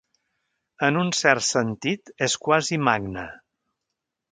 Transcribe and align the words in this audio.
En 0.87 0.97
un 1.01 1.11
cert 1.17 1.45
sentit, 1.49 2.11
és 2.29 2.39
quasi 2.47 2.83
magne. 2.89 3.29